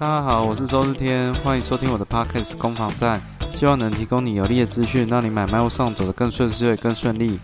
[0.00, 3.20] 大家好，我是周日天，欢迎收听我的 Podcast 攻防战，
[3.52, 7.38] 希望能提供你有力的资讯，让你买卖路上走得更顺遂、更顺利。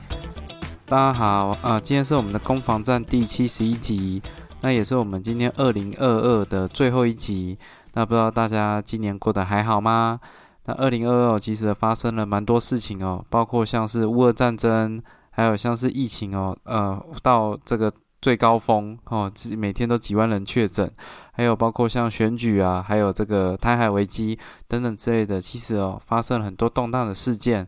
[0.87, 4.23] 大家好，啊，今天是我们的攻防战第七十一集，
[4.63, 7.59] 那也是我们今天二零二二的最后一集。
[7.93, 10.19] 那不知道大家今年过得还好吗？
[10.65, 17.93] 那二零二二其实发生了蛮多事情哦，包括像是乌俄战争，还有像是疫情哦，呃，到这个
[18.27, 20.93] 最高峰哦，每天都几万人确诊。
[21.31, 27.65] 还有包括像选举啊，还有这个台海危机等等之类的，其实哦发生了很多动荡的事件。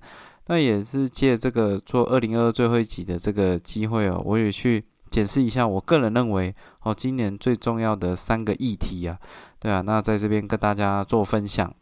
[0.48, 9.16] 那也是借这个做二零二二最后一集的这个机会哦，我也去检视一下我个人认为哦今年最重要的三个议题啊，
[9.60, 11.72] 对啊，那在这边跟大家做分享，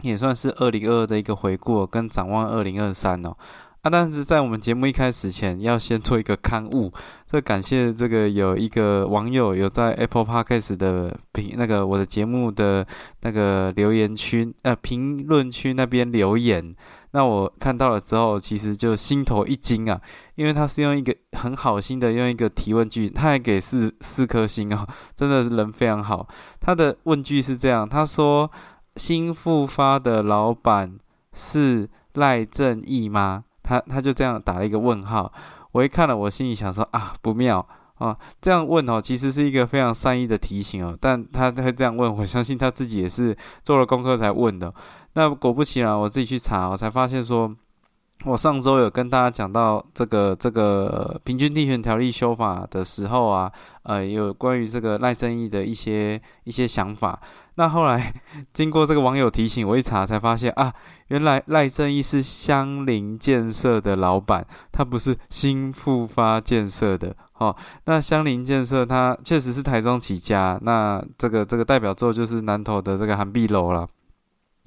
[0.00, 3.36] 也算是二零二二的一个回顾跟展望二零二三哦。
[3.90, 6.92] 但是在我们节目一开始前，要先做一个刊物。
[7.30, 12.86] 这感谢这个有一个网友有在 Apple Podcast 的评那个我的节目的
[13.20, 16.74] 那个留言区呃评论区那边留言。
[17.12, 20.00] 那我看到了之后，其实就心头一惊啊，
[20.34, 26.28] 因为他是用一个很好心的用一个提问句，他还给四四颗星哦，真的是人非常好。
[26.60, 28.50] 他的问句是这样，他说
[28.96, 30.98] ：“新复发的老板
[31.32, 35.30] 是赖正义吗？”他他就这样打了一个问号，
[35.72, 37.64] 我一看了，我心里想说啊不妙
[37.96, 44.72] 啊，这样问哦，其实是一个非常善意的提醒哦，但他会这样问，我相信他自己也是做了功课才问的。
[45.12, 47.54] 那果不其然，我自己去查，我才发现说，
[48.24, 57.20] 我上周有跟大家讲到这个这个平均地权条例修法的时候啊，呃，有关于这个赖正义的一些一些想法。
[57.58, 58.14] 那后来
[58.52, 60.72] 经过这个网友提醒，我一查才发现啊，
[61.08, 67.16] 原来赖正义是香邻建设的老板，他不是新复发建设的。
[67.38, 67.54] 哦，
[67.86, 73.88] 那香邻建设它确实是台中起家，那这个这个代表作就是南投的这个韩碧楼了。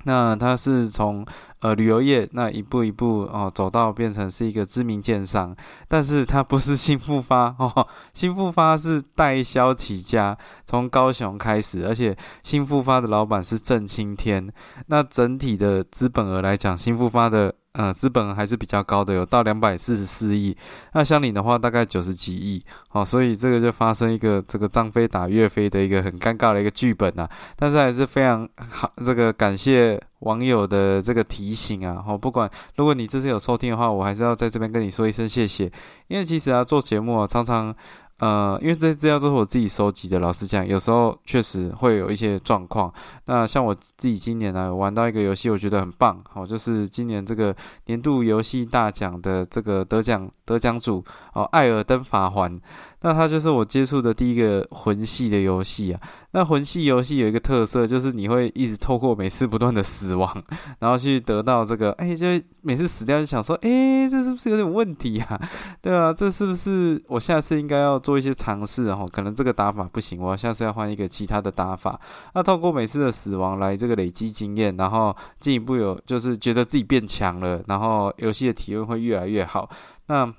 [0.03, 1.25] 那他是从
[1.61, 5.55] 呃旅游业那一步一步哦走到变成是一个知名建商，
[5.87, 14.51] 但是它不是新复发 哦，新复发是代销起家，从高雄开始，而且新复发的老板是郑青天。
[14.87, 17.55] 那整体的资本额来讲，新复发的。
[17.73, 20.53] 呃，资本还是比较高的，有到两百四十四亿。
[20.91, 22.61] 那相邻的话，大概九十几亿。
[22.89, 27.29] 好，所以这个就发生一个这个张飞打岳飞的一个很尴尬的一个剧本啊。
[27.55, 32.01] 但是还是非常好，这个感谢网友的这个提醒啊。
[32.03, 35.71] 好，不管如果你这次有收听的话，我还是要在这边跟你说一声谢谢。
[36.07, 37.75] 因为其实啊，做节目啊，常常。
[38.21, 42.93] 呃，因为这些资料都是我自己收集的，老实讲，有时候确实会有一些状况。
[43.25, 47.55] 那像我自己今年呢，玩到一个游戏，我觉得很棒，好，就是今年这个
[47.87, 51.03] 年度游戏大奖的这个得奖得奖主
[51.33, 52.55] 哦，《艾尔登法环》。
[53.01, 55.99] 那它就是我接触的第一个魂系的游戏啊。
[56.33, 60.43] 那魂系游戏有一个特色，就是你会一直透过每次不断的死亡，
[60.79, 62.25] 然后去得到这个，哎，就
[62.61, 65.39] 每次死掉就想说，哎，这是不是有点问题啊？
[65.81, 69.05] 对啊，这是不是我下次应该要做一些尝试哦？
[69.11, 71.99] 可能这个打法不行，我下次要换一个其他的打法。
[72.33, 79.69] 那透过每次的死亡来这个累积经验，然后进一步有就是觉得自己变强了，然后游戏的体验会越来越好。
[80.07, 80.33] 那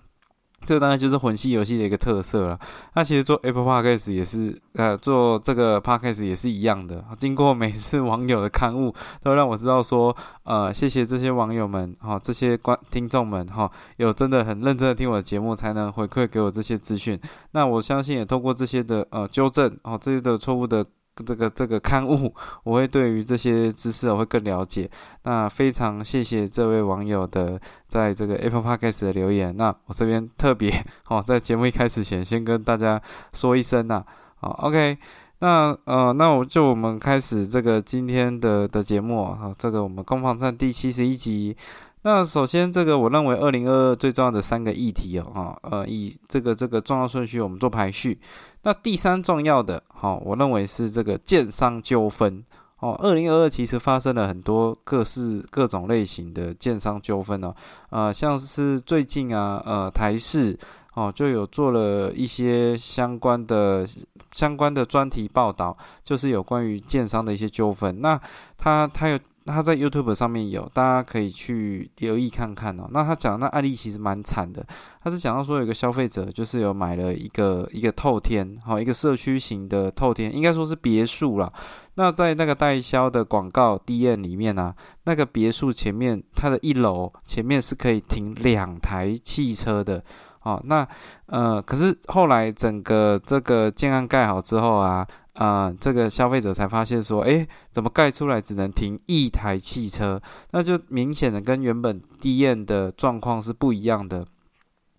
[0.65, 2.59] 这当然就是魂系游戏的一个特色了。
[2.95, 7.05] 那其实做 Apple Podcast 也是，呃，做这个 Podcast 也是一样的。
[7.19, 17.21] 经过每次网友的刊物，都让我知道说，呃，谢谢这些网友们，哈，这些观听众们，哈，有真的很认真的听我的节目，才能回馈给我这些资讯。
[17.53, 20.87] 那我相信也透过这些的呃纠正，哦，这些的错误的。
[21.17, 22.35] 这个这个刊物，
[22.65, 24.91] 我会对于这些知识我会更了解。
[25.25, 29.55] 那非常谢谢这位网友的在这个 Apple Podcast 的留言。
[29.57, 33.01] 那我这边特别哦，在节目一开始前，先跟大家
[33.33, 34.05] 说一声呐。
[34.37, 34.97] 好，OK，
[35.41, 41.57] 那呃，那我就我们开始这个今天的的节目啊，这个我们攻防战第七十一集。
[42.05, 48.21] 那首先，这个我认为二零二二最重要的三个议题哦，哈，呃，以这个这个重要顺序，我们做排序。
[48.65, 52.43] 那第三重要的，哈，我认为是这个建商纠纷
[52.81, 52.99] 哦。
[53.01, 57.55] 二零二二其实发生了很多各式各种类型的建商纠纷哦，
[57.91, 60.59] 呃，像是最近啊，呃，台视
[60.95, 63.87] 哦就有做了一些相关的
[64.33, 68.01] 相关的专题报道，就是有关于建商的一些纠纷。
[68.01, 68.21] 那
[68.59, 69.17] 他他有。
[69.45, 72.89] 那他在 YouTube 上面有，大家可以去留意看看哦。
[72.91, 74.65] 那他讲那案例其实蛮惨的，
[75.03, 81.53] 他是讲到说有个消费者就是有买了一个一个透天，好一个社区型的透天，应该说是别墅啦。
[81.95, 84.75] 那在那个代销的广告 D N 里面呢，
[85.05, 90.03] 那个别墅前面它的一楼前面是可以停两台汽车的。
[90.45, 90.85] 哦，那
[91.27, 100.21] 呃，可是后来整个这个建案盖好之后啊，啊，这个消费者才发现说，诶，怎么盖出来只能停一台汽车？
[100.51, 104.27] 那就明显的跟原本地面的状况是不一样的。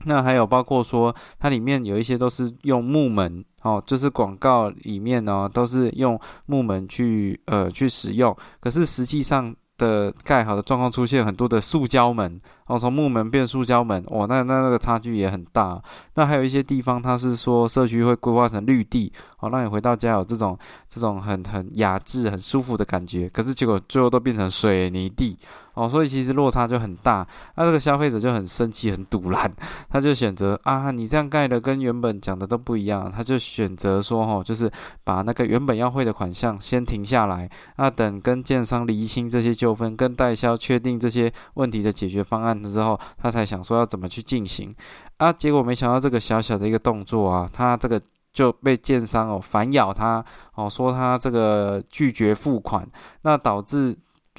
[0.06, 12.40] 那还有包括说，它里面有一些都是用木门哦，就是广告里面呢都是用木门去呃去使用，可是实际上的盖好的状况出现很多的塑胶门。
[12.66, 15.82] 哦，从木门变塑胶门，哇，那那那个差距也很大。
[16.14, 23.28] 那还有一些地方，它是说社区会规划成绿地，哦，让你回到家有这种这种很很雅致、很舒服的感觉。
[23.30, 25.38] 可是结果最后都变成水泥地，
[25.74, 27.28] 哦，所以其实落差就很大。
[27.56, 29.52] 那这个消费者就很生气、很堵烂，
[29.90, 34.72] 他就选择啊，你这样盖的跟原本讲的都不一样，他就选择说，哦，就是
[35.04, 42.54] 把那个原本要汇的款项先停下来，那等跟建商厘清这些纠纷，跟代销确定这些问题的解决方案。
[42.64, 44.74] 之后，他才想说要怎么去进行
[45.18, 45.34] 啊？
[45.34, 50.24] 结果没想到这个小小的一个动作啊，他这个就被建商哦反咬他
[50.56, 52.88] 哦，说他这个拒绝付款，
[53.24, 53.96] 那导致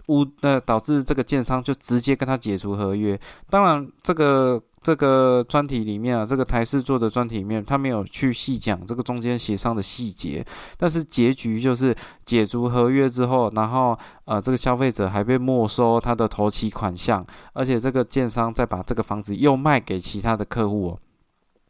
[0.08, 3.19] 屋那导致这个建商就直接跟他解除合约。
[3.49, 4.62] 当然这个。
[4.85, 10.44] 这个专题里面啊，这个台式做的专题里面，他没有去细讲这个中间协商的细节，
[10.76, 11.96] 但是结局就是
[12.26, 20.99] 解除合约之后，然后呃，这个消费者还被没收他的头期款项，而且这个建商再把这个房子又卖给其他的客户，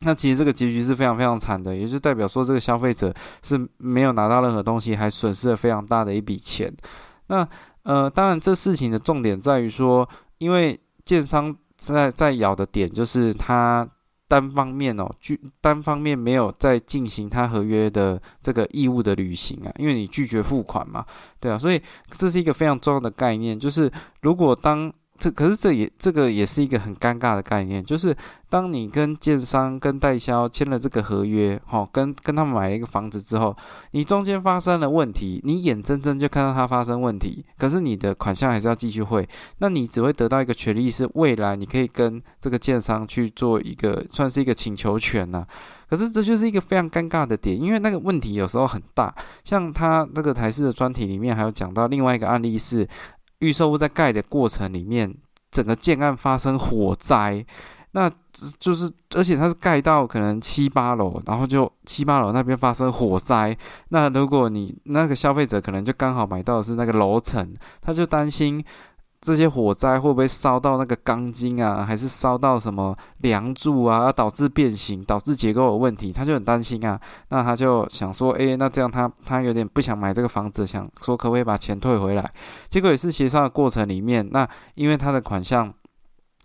[0.00, 6.74] 那其实这个结局是非常非常惨的，也就代表说这个消费者是没有拿到任何东西，还损失了非常大的一笔钱。
[7.28, 7.48] 那
[7.84, 10.06] 呃，当然这事情的重点在于说，
[10.38, 11.56] 因为建商。
[11.76, 13.86] 在在咬的点就是他
[14.26, 21.04] 单方面哦，拒单方面没有在进行他合约的这个义务的履行啊，因为你拒绝付款嘛，
[21.38, 23.90] 对啊，所以这是一个非常重要的概念，就是
[24.22, 24.90] 如果当。
[25.24, 28.14] 这可是这也这个也是一个很尴尬的概念，就是
[28.50, 33.56] 当你跟建商跟代销签了这个合约，哈，跟跟他们买了一个房子之后，
[33.92, 39.26] 你中间发生了问题，你眼睁睁就看到它发生问题，可是你的款项还是要继续汇，
[39.60, 45.46] 那你只会得到一个权利，是未来你可以跟这个建商去做一个算是一个请求权呐。
[45.88, 52.86] 可是这就是一个非常尴尬的点，因为那个问题有时候很大，像他那个台式的专题里面还有讲到另外一个案例是。
[53.38, 55.14] 预售屋在盖的过程里面，
[55.50, 57.44] 整个建案发生火灾，
[57.92, 58.10] 那
[58.58, 63.56] 就是，而且它是盖到可能七八楼，然后就七八楼那边发生火灾。
[63.88, 68.64] 那如果你那个消费者可能就刚好买到的是那个楼层，他就担心。
[69.24, 76.12] 这些火灾会不会烧到那个钢筋啊，还是烧到什么梁柱啊，导致变形，导致结构有问题？
[76.12, 77.00] 他就很担心啊。
[77.30, 82.32] 那他就想说，诶，那这样他他有点不想买这个房子，想说可不可以把钱退回来？
[82.68, 85.72] 结果也是协商的过程里面，那因为他的款项，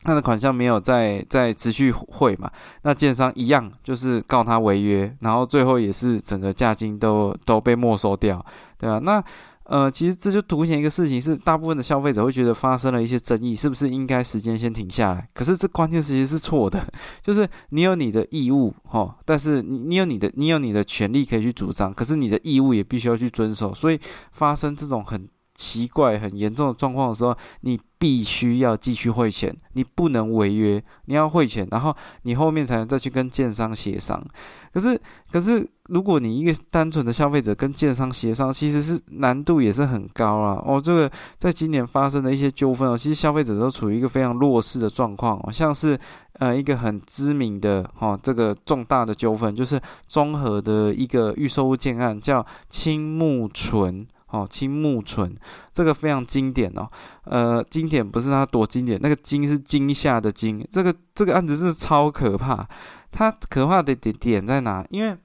[0.04, 2.50] 他的款项没有在在持续汇嘛，
[2.84, 8.46] 那建商一样就是告他违约，然后最后也是整个价金都都被没收掉，
[8.78, 9.00] 对吧？
[9.04, 9.22] 那。
[9.70, 15.30] 呃，其实这就凸显一个事情，是大部分的消费者会觉得发生了一些争议，是不是应该时间先停下来？
[15.34, 16.86] 可是这关键时间是错的，
[17.22, 24.00] 就是你有你的义务，哈，但是你你有你的你有你的权利可以去主张，可是你的义务也必须要去遵守，所以
[24.32, 25.30] 发生这种很。
[25.60, 34.26] 奇怪、很严重的状况的时候，你必须要继续汇钱，你不能违约，你要汇钱，然后你后面才能再去跟建商协商。
[34.74, 34.98] 可是，
[35.30, 40.64] 可是，如果你一个单纯的消费者跟建商协商，其实是难度也是很高啊。
[40.66, 46.00] 哦，这个在今年发生的一些纠纷哦，其实消费者都处于一个非常弱势的状况哦，像是
[46.34, 54.08] 呃一个很知名的哈这个重大的纠纷，就是综合的一个预售物建案，叫青木纯。
[54.32, 55.36] 哦，青木纯
[55.74, 56.90] 这个非常经典哦，
[57.26, 62.68] 呃，经典不是它多经典，那个惊是惊吓的惊，这个这个案子是超可怕，
[63.12, 64.86] 它可怕的点点在哪？
[64.90, 65.18] 因为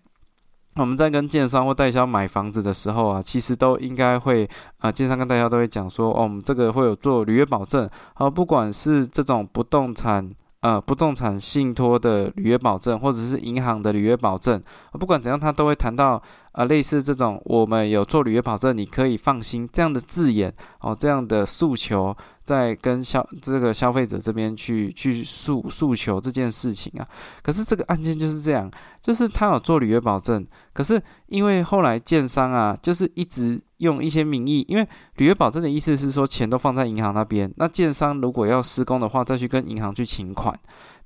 [0.77, 10.35] 我们在跟建商或代销买房子的时候啊，其实都应该会啊，建商跟代销都会讲说，哦，我们这个会有做履约保证，啊，不管是这种不动产。
[10.65, 14.59] 呃，不动产信托的履约保证，或者是银行的履约保证，
[14.93, 16.23] 不管怎样，他都会谈到
[16.55, 22.17] 啊，类似这种我们有做履约保证，你可以放心这样的字眼哦，这样的诉求。
[22.45, 27.09] 在跟消这个消费者这边去去诉诉求这件事情啊，
[27.43, 28.71] 可是这个案件就是这样，
[29.01, 40.55] 就是他有做履约保证，可是因为后来建商啊，就是一直用一些名义，因为履约保证的意思是说钱都放在银行那边，那建商如果要施工的话，再去跟银行去请款，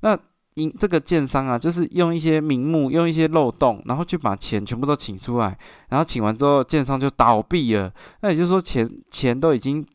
[0.01, 0.19] 那
[0.59, 5.57] 银这个建商啊，就是用一些名目，用一些漏洞，然后去把钱全部都请出来，
[5.91, 9.87] 然后请完之后，建商就倒闭了，那也就是说钱钱都已经。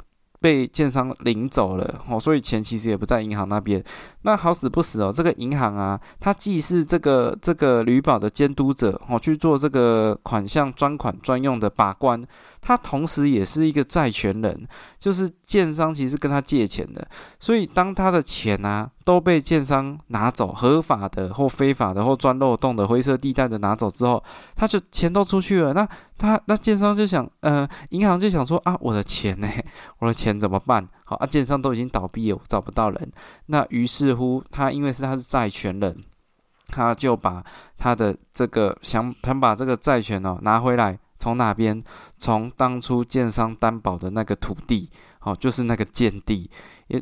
[0.43, 3.81] 被建商领走了哦，所以钱其实也不在银行那边。
[4.23, 12.21] 那好死不死哦，这个银行啊，它既是这个这个旅保的监督者哦，去做这个款项专款专用的把关，
[12.63, 14.65] 他同时也是一个债权人，
[14.97, 17.05] 就是建商其实跟他借钱的，
[17.37, 24.23] 所以当他的钱啊都被建商拿走，合法的或非法的或钻漏洞的灰色地带的拿走之后，
[24.55, 25.85] 他就钱都出去了，那
[26.17, 29.49] 他那建商就想，呃，银行就想说啊，我的钱呢？
[29.99, 30.87] 我的钱怎么办？
[31.03, 33.11] 好啊，建商都已经倒闭了，我找不到人，
[33.47, 34.13] 那于是。
[34.13, 35.97] 乎他因为是他是债权人，
[36.67, 37.43] 他就把
[37.79, 41.81] 他的这个想想把这个债权哦拿回来，从哪边？
[42.17, 44.89] 从当初建商担保的那个土地，
[45.21, 46.49] 哦，就是那个建地，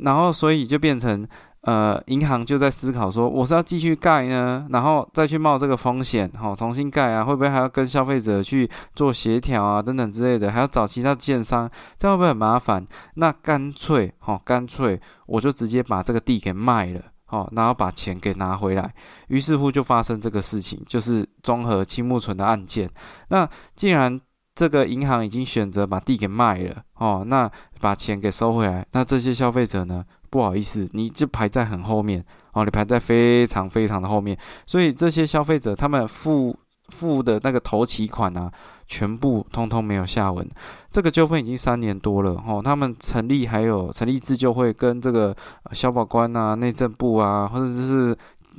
[0.04, 1.28] 然后所以就变成
[1.62, 12.86] 呃银行就在思考说，我是要继续盖呢，然后再去冒这个风险，哦，重新盖啊，会不会还要跟消费者去做协调啊等等之类的，还要找其他建商，这样会不会很麻烦？
[13.16, 17.02] 那干脆，哦，干脆我就直接把这个地给卖了。
[17.32, 18.94] 哦，然后把钱给拿回来，
[19.30, 22.90] 于是乎就发生这个事情，就是综合青木村的案件。
[23.30, 24.20] 那既然
[24.54, 30.06] 这个银行已经选择把地给卖了，哦，那把钱给收回来，那这些消费者呢？
[30.30, 32.24] 不好意思，你就排在很后面，
[32.54, 36.58] 哦，你排在非常非常的后面，所以这些消费者他们付
[36.90, 38.52] 付的那个头期款啊。
[38.92, 40.46] 全部通通没有下文，
[40.92, 42.62] 这个纠纷已经三年多了吼。
[42.62, 45.34] 他们成立还有成立自救会，跟这个
[45.72, 48.14] 消保官啊、内政部啊，或者是。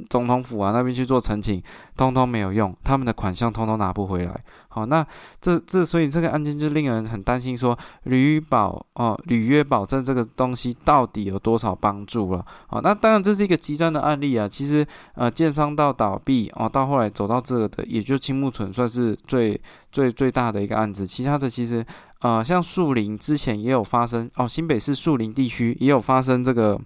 [0.09, 1.63] 总统府啊那边去做申请，
[1.97, 4.45] 通通没有用，他们的款项通通拿不回来。
[4.69, 5.07] 好，那
[5.41, 12.45] 这这所以这个案件就令人很担心，说旅保哦履约保证这个东西到底有多少帮助了？
[12.69, 14.49] 好，那当然这是一个极端的案例啊。
[14.49, 21.07] 其实呃，建商到倒闭哦，到后来走到这的，也就青木村算是最最最大的一个案子。
[21.07, 21.85] 其他的其实
[22.21, 26.81] 呃，像树林之前也有发生哦，新北市树林地区也有发生这个。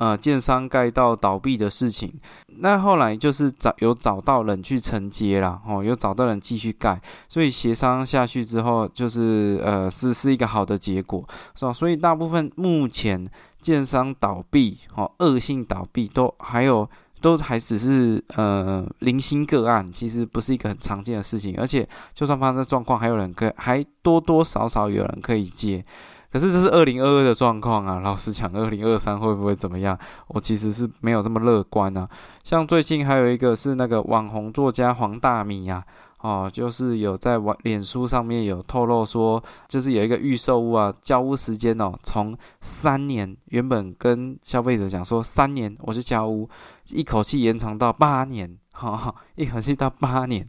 [0.00, 2.10] 呃，建商盖到倒闭的事情，
[2.46, 11.22] 那后来就是找有找到人去承接啦，哦，有找到人继续盖，所以协商下去之后，就是呃是是一个好的结果，
[11.54, 11.72] 是吧？
[11.74, 13.22] 所以大部分目前
[13.58, 16.88] 建商倒闭，哦，恶性倒闭都还有
[17.20, 25.84] 都还只是呃零星个案，其实不是一个很常见的事情，而且就算发生状况，还有人可还多多少少有人可以接。
[26.32, 29.98] 可是这是二零二二的状况啊，老实讲，二零二三会不会怎么样？
[30.28, 32.08] 我其实是没有这么乐观啊。
[32.44, 35.84] 像最近还有一个是那个网红作家黄大米呀，
[36.20, 46.48] 哦，就是有在网脸书上面有透露说，就是有一个预售屋啊，交屋时间哦，从三年原本跟消费者讲说三年我就交屋，
[46.90, 50.48] 一口气延长到八年，哈，一口气到八年。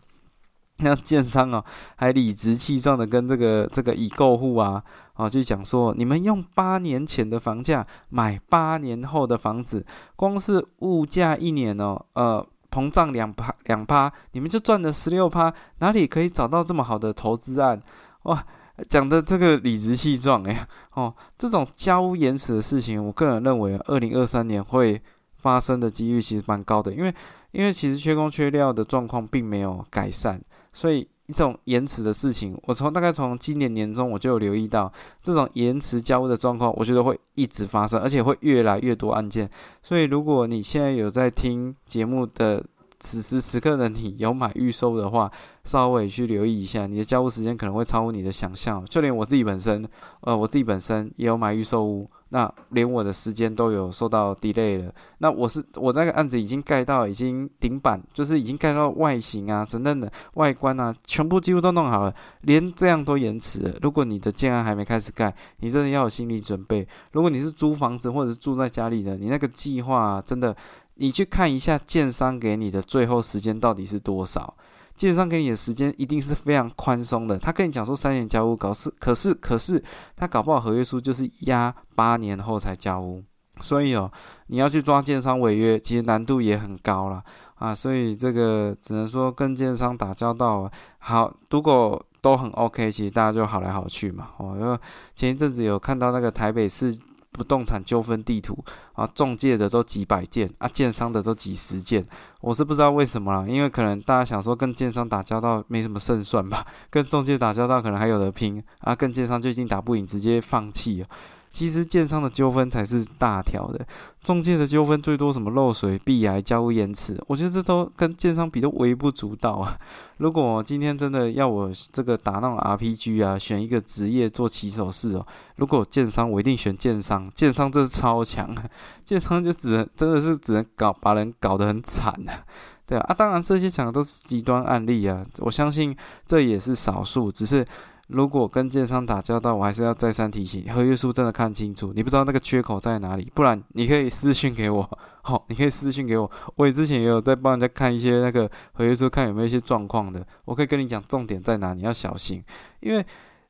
[0.83, 1.63] 那建商哦，
[1.95, 4.83] 还理直气壮的跟这个这个已购户啊。
[5.15, 17.79] 哦，就讲说，你们用八年前的房价买八年后的房子，光是物价一年哦，呃，膨胀两趴两趴，你们就赚了十六趴，哪里可以找到这么好的投资案？
[18.23, 18.43] 哇，
[18.89, 25.01] 讲的这个理直气壮哎，哦，这种交延迟的事情，我个人认为，二零二三年会
[25.35, 27.13] 发生的几率其实蛮高的，因为
[27.51, 30.41] 因为其实缺工缺料的状况并没有改善，
[30.71, 31.07] 所以。
[31.31, 34.91] 这种延迟的事情，我从大概从今年年中我就有留意到
[35.23, 39.49] 这种延迟交屋的状况，我觉得会一直发生，而且会越来越多案件。
[39.81, 42.63] 所以，如果你现在有在听节目的
[42.99, 45.31] 此时此刻的你有买预售的话，
[45.63, 48.85] 稍微去留意一下，你的交屋时间可能会超乎你的想象。
[48.85, 49.87] 就连我自己本身，
[50.21, 52.09] 呃，我自己本身也有买预售屋。
[52.33, 54.91] 那连我的时间都有受到 delay 了。
[55.19, 63.77] 那我是我那个案子已经盖到已经顶板，就是已经盖到外形啊、等等的外观啊，全部几乎都弄好了，连这样都延迟了。
[63.81, 66.87] 如果你的建案还没开始盖，你真的要有心理准备。
[67.11, 70.55] 如果你是租房子或者是住在家里的，你那个计划真的，
[70.95, 74.55] 你去看一下建商给你的最后时间到底是多少。
[75.01, 79.83] 建商给你的时间一定是非常宽松的，他跟你讲说三年交屋，搞是可是可是
[80.15, 83.23] 他搞不好合约书就是压八年后才交屋，
[83.59, 84.11] 所以哦，
[84.45, 87.23] 你要去抓建商违约，其实难度也很高了
[87.55, 94.29] 啊，所以这个只能说跟建商打交道好，如果都很 OK，其实大家就好来好去嘛。
[94.37, 94.77] 哦，因为
[95.15, 96.95] 前一阵子有看到那个台北市。
[97.31, 102.05] 不动产纠纷地图啊，中介的都几百件啊，建商的都几十件，
[102.41, 111.05] 我是不知道为什么啦，因为可能大家想说跟建商打交道没什么胜算吧，跟中介打交道可能还有的拼啊，跟建商就已经打不赢直接放弃
[111.51, 113.85] 其实建商的纠纷才是大条的，
[114.23, 119.77] 中介的纠纷最多什么漏水、壁癌、交屋延迟，我觉得这都跟建商比都微不足道啊。
[120.17, 125.27] 如果今天真的要我这个打那种 RPG 啊，选一个职业做起手式哦，
[125.57, 128.55] 如果建商，我一定选建商，建商这是超强，
[129.03, 132.45] 建商就只能真的是只能搞把人搞得很惨啊。
[132.85, 137.65] 对啊，啊，当然这些讲的都是极端案例啊，我相信这也是少数，只是。
[138.11, 141.93] 如果跟建商打交道，我还是要再三提醒，合约书真的看清楚。
[141.95, 144.87] 你不知道那个缺口在哪里，不然你可以私信给我。
[145.23, 146.29] 好，你可以私信给我。
[146.55, 150.25] 我也之前也有在帮人家看一些那个合约书，看有没有一些状况的。
[150.45, 152.43] 我可以跟你讲重点在哪，你要小心。
[152.81, 153.05] 因为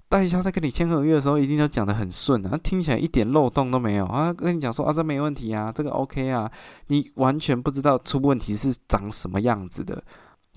[0.10, 4.32] 代理商在跟你签合约的时候，一定要讲得很顺啊，听起来一点漏洞都没有啊。
[4.32, 6.52] 跟你讲说啊，这没问题啊，这个 OK 啊，
[6.88, 10.04] 你完全不知道出问题是长什么样子的。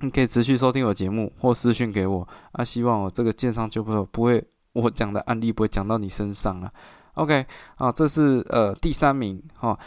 [0.05, 6.71] 你可以持续收听我节目或私讯给我啊，希望我这个建商就不不会我讲的案例不会讲到你身上了。
[7.15, 7.47] OK
[7.77, 9.79] 啊，这是呃第三名哈，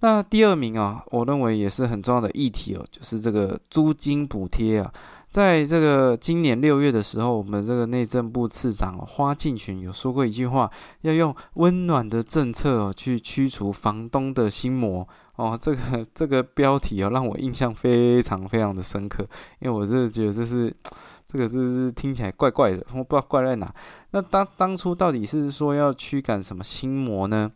[0.00, 4.92] 那第二名啊，我认为也是很重要的议题哦，就是这个租金补贴啊。
[5.30, 10.70] 在这个今年六月的时候，我们这个内政部次长花敬群有说过一句话，
[11.02, 15.06] 要用温暖的政策哦去驱除房东的心魔
[15.36, 15.56] 哦。
[15.60, 19.24] 这个这个标题哦让我印象非常非常的深刻，
[19.60, 20.74] 因为我是觉得这是
[21.28, 23.72] 这个是听起来怪怪的，我不知道怪在哪。
[24.10, 27.50] 那当当初到底是说要驱赶什么心魔呢？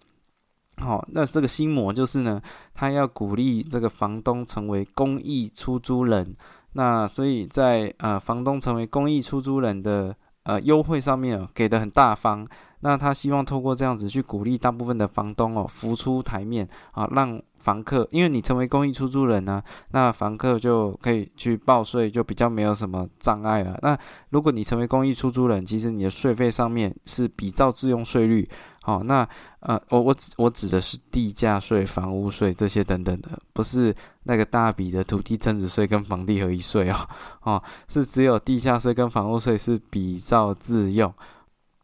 [0.76, 2.40] 好，那这个心魔就是呢，
[2.72, 6.34] 他要鼓励这个房东成为公益出租人。
[6.72, 12.46] 那所以在呃房东成为公益出租人的呃优惠上面给的很大方，
[12.80, 19.62] 那他希望透过这样子去鼓励大部分的房东哦浮出台面啊，让房客因为你成为公益出租人呢，
[19.92, 23.78] 那房客就可以去报税，就比较没有什么障碍了。
[23.82, 23.96] 那
[24.30, 28.48] 如果你成为公益出租人，其实你的税费上面是比照自用税率。
[28.82, 29.28] 好，那
[29.60, 36.96] 呃，我我指我指的是地价税、房屋税这些等等的，不是那个大笔的土地增值税跟房地合一税哦，
[37.42, 41.12] 哦，是只有地价税跟房屋税是比照自用。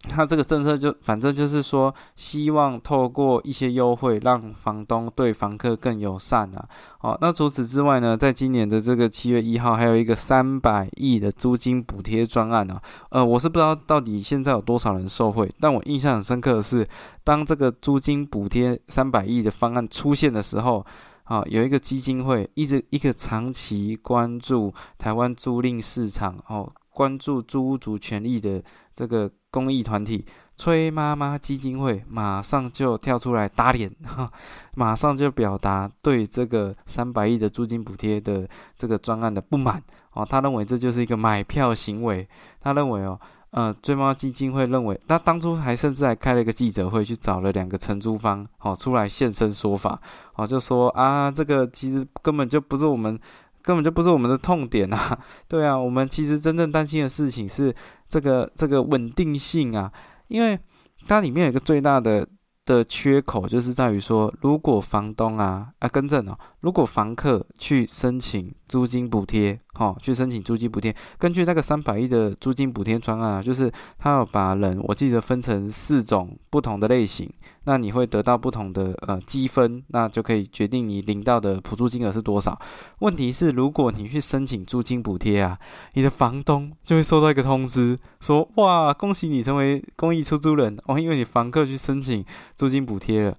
[0.08, 6.68] 他这个政策就反正就是说，希望透过一些优惠，让房东对房客更友善啊。
[6.98, 12.80] 好，那除此之外呢，在今年的这个七月一号，还有一个三百亿的租金补贴专案啊。
[13.10, 16.86] 呃，我是不知道到底现在有多少人受惠，但我印象很深刻的是，
[17.22, 20.84] 当这个租金补贴三百亿的方案出现的时候，
[21.24, 28.62] 啊，有一个基金会一直一个长期关注台湾租赁市场，哦，关注租屋族权益的
[28.96, 29.30] 这个。
[29.48, 33.90] 公益团体崔妈妈基金会马上就跳出来打脸，
[34.76, 39.82] 马上就表达对这个三百亿的租金补贴的这个专案的不满
[40.12, 40.26] 哦。
[40.28, 42.28] 他认为这就是一个买票行为。
[42.60, 43.18] 他认为哦，
[43.52, 49.98] 呃，崔妈妈基金会认为，他当初还甚至还开了一个记者会，去找了两个承租方哦出来现身说法
[50.34, 53.18] 哦，就说啊，这个其实根本就不是我们。
[53.66, 55.18] 根本就不是我们的痛点啊！
[55.46, 57.74] 对啊，我们其实真正担心的事情是
[58.06, 59.92] 这个这个稳定性啊，
[60.28, 60.58] 因为
[61.06, 62.26] 它里面有一个最大的。
[62.66, 77.32] 的缺口就是在于说，如果房东啊啊更正哦，如果房客去申请租金补贴，哈，去申请租金补贴，根据那个三百亿的租金补贴专案啊，就是他要把人，我记得分成四种不同的类型，
[77.66, 82.58] 那你会得到不同的呃积分，那就可以决定你领到的补助金额是多少。
[82.98, 85.56] 问题是，如果你去申请租金补贴啊，
[85.92, 92.24] 你的房东就会收到一个通知，说哇，恭喜你成为公益出租人哦，因为你房客去申请。
[92.56, 93.36] 租金补贴了，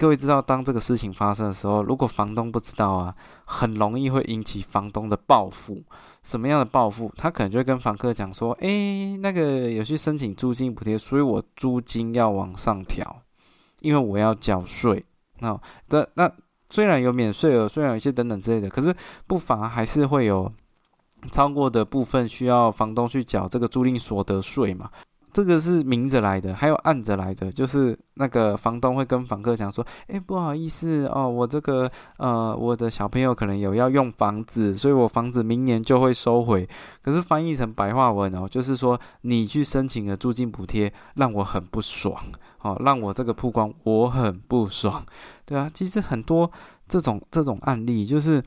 [0.00, 5.84] 各位知道，当这个事情发生的时候，如果房东不知道啊，很容易会引起房东的报复。
[6.22, 7.12] 什么样的报复？
[7.18, 13.20] 他可能就会跟房客讲说：“诶，那个有去申请租金补贴，所以我租金要往上调，
[13.80, 15.04] 因为我要缴税。
[15.40, 15.60] 那
[15.90, 16.32] 那那
[16.70, 20.50] 虽然有免税额，虽然有一些等等之类的，可是不乏还是会有
[21.30, 24.90] 超过的部分需要房东去缴这个租赁所得税嘛。”
[25.32, 36.68] 这个是明着来的，还有暗着来的，就是那个房东会跟房客讲说：“哎，不好意思哦，我这个呃，我的小朋友可能有要用房子，所以我房子明年就会收回。
[37.02, 42.14] 可是翻译成白话文哦，就是说你去申请了租金补贴，让我很不爽，
[42.62, 45.04] 哦，让我这个曝光我很不爽，
[45.44, 46.50] 对啊，其实很多
[46.88, 48.42] 这种这种案例，就是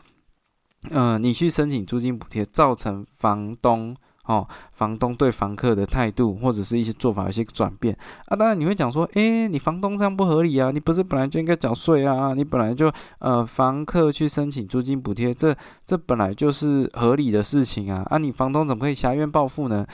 [0.90, 3.96] 嗯，你去申请租金补贴，造成房东。
[4.26, 7.94] 哦，房东对房客的态度或者是一些做法有些转变
[8.28, 15.56] 啊，当然你会讲说，诶，你房东这样不合理啊，你不是本来就应该缴税啊，你本来就呃，房客去申请租金补贴，这
[15.86, 19.86] 这本来就是合理的事情啊，啊，你房东怎么可以狭怨报复呢？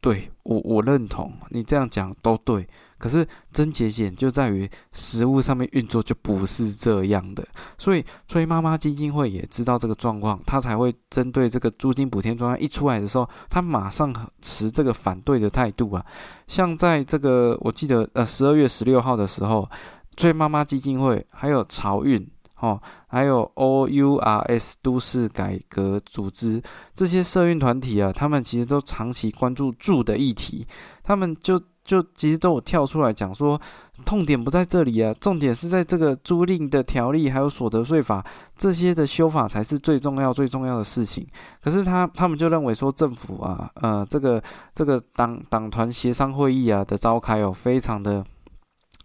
[0.00, 7.46] 对我我认同你这样讲都对，可是症结点就在于实物上面运作就不是这样的，
[7.78, 16.04] 所以崔妈妈基金会也知道这个状况，他才会针对这个租金补贴专案一出来的时候，他马上持这个反对的态度啊。
[16.46, 19.68] 像在这个我记得呃十二月十六号的时候，
[20.16, 22.26] 崔妈妈基金会还有潮运。
[22.58, 26.62] 哦，还有 O U R S 都市改革组织
[26.94, 30.66] 这些社运团体啊，他们其实都长期关注住的议题，
[31.02, 33.58] 他们就就其实都有跳出来讲说，
[34.04, 38.22] 痛点不在这里啊，重点是在这个租赁的条例还有所得税法
[38.58, 41.26] 这些的修法才是最重要最重要的事情。
[41.62, 44.42] 可是他他们就认为说，政府啊，呃，这个
[44.74, 48.24] 这个党党团协商会议啊的召开哦，非常的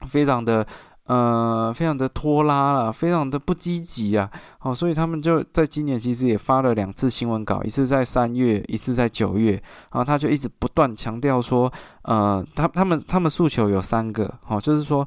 [0.10, 0.66] 非常的。
[1.06, 9.54] 呃，非常的拖拉了，非常的不积极啊，好，所以他们就在今年其实也发了两次新闻稿，一次在三月，一次在九月，
[9.92, 11.70] 然后他就一直不断强调说，
[12.04, 15.06] 呃，他他们他们诉求有三个，好，就是说，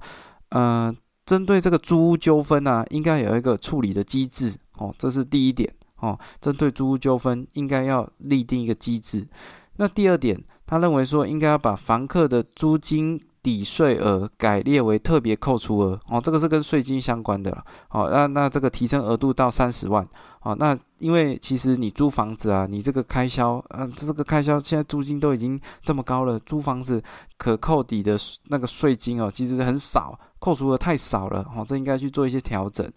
[0.50, 9.26] 呃，针对这个租屋纠纷啊，应该有一个处理的机制，哦，这是第一点，哦，针对租屋纠纷应该要立定一个机制。
[9.76, 13.18] 那第二点，他认为说应该要把房客的租金。
[13.44, 17.62] 抵税额改列为特别扣除额哦，这个是跟税金相关的了。
[17.88, 20.08] 好，那那这个提升额度到三十万。
[20.40, 27.02] 好，那因为其实你租房子啊，你这个开销，嗯，这个开销现在租金都已经这么高了，租房子
[27.36, 28.16] 可扣抵的
[28.48, 31.46] 那个税金哦，其实很少，扣除额太少了。
[31.54, 32.90] 哦，这应该去做一些调整。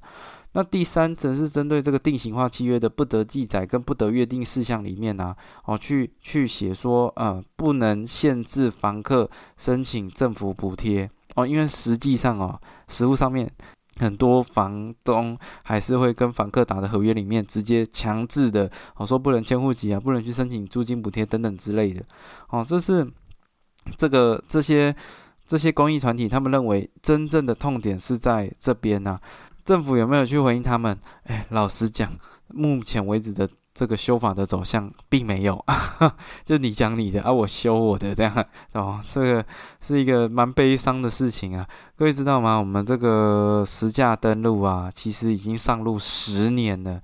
[0.58, 13.48] 那第三则是针对这个定型化契约的不得记载跟不得约定事项里面呢，哦，去去写说，呃，不能限制房客申请政府补贴哦，因为实际上哦，实物上面
[13.98, 22.04] 很多房东还是会跟房客打的合约里面直接强制的，哦，说不能迁户籍啊，不能去申请租金补贴等等之类的，
[22.50, 23.08] 哦，这是
[23.96, 24.96] 这个这些
[25.46, 29.20] 这些公益团体他们认为真正的痛点是在这边呢。
[29.68, 30.98] 政府有没有去回应他们？
[31.26, 32.10] 哎，老实讲，
[32.48, 35.62] 目前为止的这个修法的走向并没有，
[36.46, 39.46] 就你讲你的啊，我修我的这样哦，这个
[39.82, 41.68] 是一个蛮悲伤的事情啊。
[41.98, 42.58] 各位知道吗？
[42.58, 47.02] 我们这个实价登录啊，其实已经上路十年了。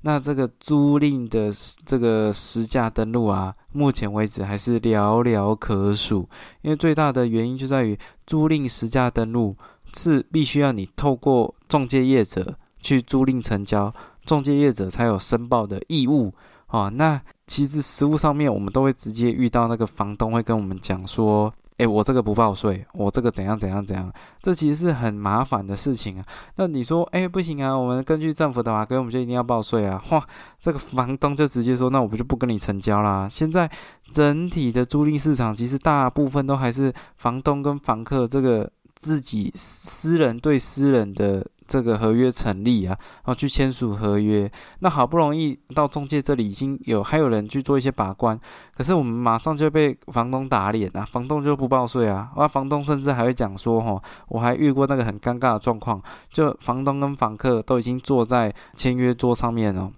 [0.00, 1.52] 那这个租赁的
[1.86, 6.28] 这个实价登录啊，目前为止还是寥寥可数，
[6.62, 9.56] 因为最大的原因就在于租赁实价登录。
[9.94, 13.92] 是必须要你透过中介业者去租赁成交，
[14.24, 16.32] 中介业者才有申报的义务
[16.66, 16.88] 啊。
[16.88, 26.24] 那其实实物上面，我们都会直接遇到那个房东会跟我们讲说：“诶，我这个不报税，我这个怎样怎样怎样。”这其实是很麻烦的事情啊。
[26.56, 30.26] 那你说：“诶，不行啊，我们根据政府的法规，我们就一定要报税啊。”哇，
[30.58, 33.70] 这个房东就直接说：“那我不就不跟你成交啦。”现在
[34.10, 38.70] 整体的租赁市场，其实大部分都还是房东跟房客这个。
[39.02, 44.48] 自己私人对私人的这个合约成立啊，然后去签署合约。
[44.78, 48.38] 那好不容易到中介这里已经有还有人去做一些把关，
[48.76, 51.04] 可是我们马上就被房东打脸啊！
[51.04, 52.30] 房东就不报税啊！
[52.36, 59.90] 啊，房东甚至还会讲说：“哈，我还遇过那个很尴尬的状况，就房东跟房客都已经坐在签约桌上面了，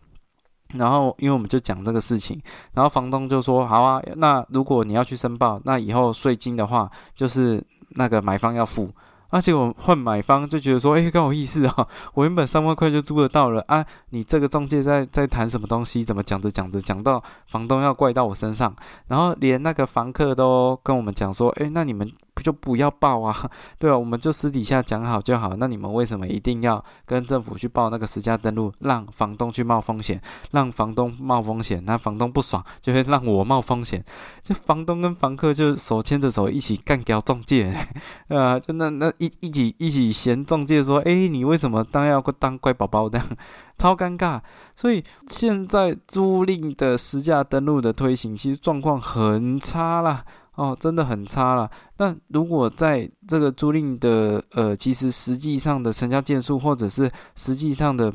[0.73, 2.41] 然后因为我们就讲这个事情，
[2.73, 7.63] 然后房东就说：好啊，那如果你要去申报，那以后税金的话就是。”
[7.95, 8.91] 那个买方要付，
[9.31, 16.03] 而且我换买方就觉得说，哎，刚好意思啊， 我原本三万块就租得到了啊，你这个中介在在谈什么东西？
[16.03, 18.75] 怎么讲着讲着讲到房东要怪到我身上，
[19.09, 22.11] 然后连那个房客都跟我们讲说，哎，那你们。
[22.43, 25.55] 就不要报啊， 对啊，我们就私底下讲好就好。
[25.57, 30.21] 那你们为什么一定要跟政府去报那个实价登录，让房东去冒风险，
[30.51, 31.83] 让房东冒风险？
[31.87, 34.05] 那房东不爽，就会让我冒风险。
[34.43, 37.75] 就房东跟房客就手牵着手一起干掉中介，
[38.29, 43.21] 呃，就那那一一起一起嫌中介说，哎，你为什么当要当乖宝宝的，
[43.79, 44.41] 超尴尬。
[44.77, 50.25] 所以现在租赁的实价登录的推行，其实状况很差啦。
[50.57, 51.69] 哦，真的很差了。
[51.97, 58.15] 那如果在这个租赁的呃，其实实际上的成交件数，或者是实际上的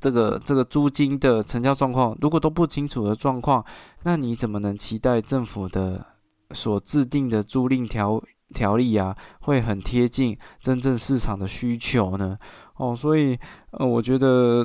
[0.00, 3.64] 这个这个租金的成交状况，如果都不清楚的状况，
[4.04, 6.06] 那你怎么能期待政府的
[6.52, 8.22] 所制定的租赁条
[8.54, 12.38] 条例啊，会很贴近真正市场的需求呢？
[12.76, 13.36] 哦，所以
[13.72, 14.64] 呃，我觉得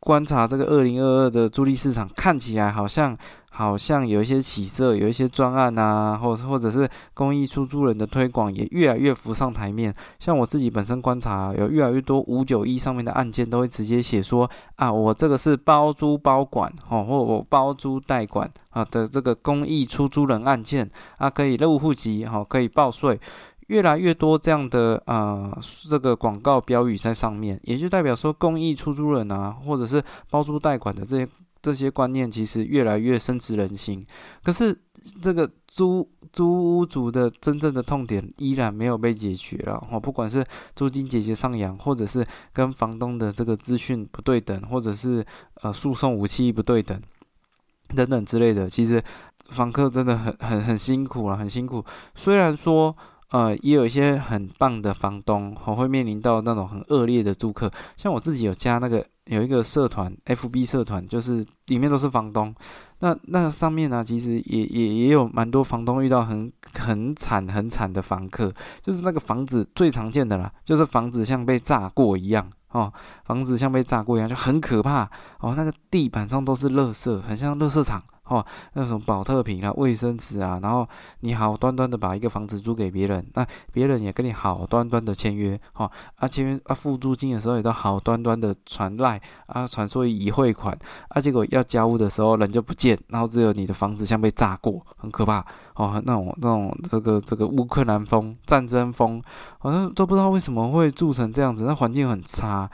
[0.00, 3.16] 观察这个二零二二的租赁市场，看起来好像。
[3.54, 9.94] 好像有一些起色，有一些专案啊，或者或者是公益出租人的推广也越来越浮上台面。
[10.18, 23.20] 像我自己本身观察，有越来越多五九一上面的案件都会直接写说啊，我这个是包租包管，哦，或我包租代管啊的这个公益出租人案件啊，可以入户籍，哈，可以报税。
[23.68, 25.50] 越来越多这样的呃
[25.88, 31.26] 这个广告标语在上面，也就代表说公益出租人啊，或者是包租代管的这些
[31.62, 34.04] 这些观念，其实越来越深植人心。
[34.42, 34.76] 可是
[35.22, 40.44] 这个租租屋主的真正的痛点依然没有被解决了哦，不管是
[40.76, 45.24] 租金节节上扬，或者是跟房东的这个资讯不对等，或者是
[45.62, 47.00] 呃诉讼武器不对等
[47.94, 49.02] 等等之类的，其实
[49.50, 51.84] 房客真的很很很辛苦了，很辛苦。
[52.14, 52.94] 虽然说。
[53.32, 57.72] 呃，也有一些很棒的房东，哦，会面临到那种很恶劣的租客。
[57.96, 62.54] 像我自己有加那个有一个社团，FB 社团，就是里面都是房东。
[62.98, 72.92] 那那上面呢，其实也也也有蛮多房东遇到很很惨很惨的房客，就是那个房子最常见的啦，就是房子像被炸过一样哦，
[73.24, 75.10] 房子像被炸过一样，就很可怕
[75.42, 75.52] 哦。
[75.54, 78.02] 那个地板上都是垃圾，很像垃圾场。
[78.24, 78.42] 哦，
[78.74, 80.88] 那种保特瓶啊、卫生纸啊，然后
[81.20, 90.78] 你好端端的把一个房子租给别人，那别人也跟你好端端的签约，哈，啊签约啊付租金的时候也都好端端的传赖啊，传说已汇款，
[91.08, 99.20] 啊结果要交屋的时候人就不见，然后只有你的房子像被炸过，很可怕哦，那种那种这个这个乌克兰风、战争风，
[99.58, 102.70] 好像都不知道为什么会住成这样子，那环境很差，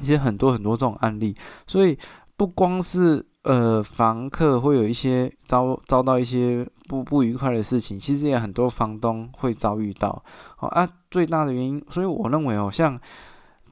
[0.00, 1.34] 其实很多很多这种案例，
[1.66, 1.98] 所以
[2.36, 3.24] 不光是。
[3.42, 10.22] 呃，房客会有一些遭遭到一些不不愉快的事情，其实也很多房东会遭遇到。
[10.56, 13.00] 好啊，最大的原因，所以我认为哦，像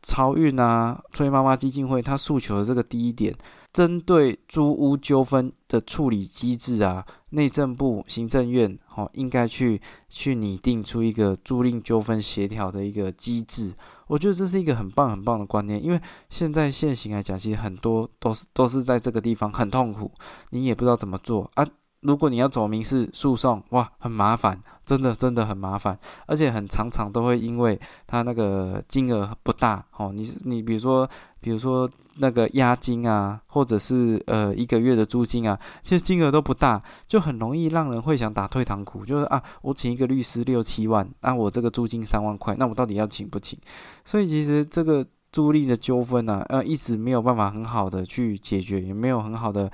[0.02, 3.37] 超运啊、崔妈妈基金会，他诉求的这个第一点，
[3.70, 13.74] 针对租屋纠纷的处理机制啊，内政部、行政院哦，应该去去拟定出一个租赁纠纷协调的一个机制。
[14.07, 20.11] 我觉得这是一个很棒很棒的观念，因为现在现行来讲，其实很多都是都是在这个地方很痛苦，
[20.51, 21.66] 你也不知道怎么做啊。
[22.01, 31.09] 如果你要走民事诉讼，哇，很麻烦，真的真的很麻烦，而且很常常都会因为他那个金额不大哦，你你比如说
[31.40, 43.59] 比如说那个押金啊，或者是呃一个月的租金啊，其实金额都不大，就很容易让人会想打退堂鼓，就是啊，我请一个律师六七万，那我这个租金三万块，那我到底要请不请？
[44.05, 49.70] 所以其实这个租赁的纠纷呢，呃，一直没有办法很好的去解决，也没有很好的。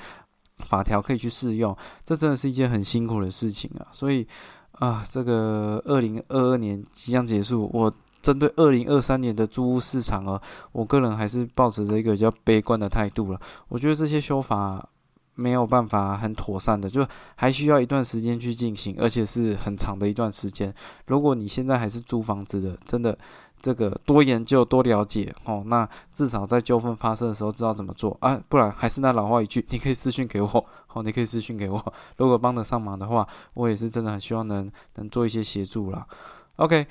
[0.58, 3.88] 法条可以去适用，这真的是一件很辛苦的事情啊！
[3.90, 4.24] 所以
[4.72, 13.40] 啊，这个二零二二年即将结束，我针对二零二三年的租屋市场啊，我个人还是保持着一个比较悲观的态度了。
[13.68, 14.88] 我觉得这些修法
[15.34, 20.72] 没有办法很妥善的，就还需要一段时间去进行，而且是很长的一段时间。
[21.06, 23.18] 如果你现在还是租房子的，真的。
[23.62, 36.04] 这个多研究多了解哦，那至少在纠纷发生的时候知道怎么做啊，不然还是那老话一句，你可以私信给我哦，你可以私信给我，如果帮得上忙的话，我也是真的很希望能能做一些协助啦。
[36.56, 36.84] OK，